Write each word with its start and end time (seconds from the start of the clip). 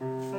Mm-hmm. 0.00 0.29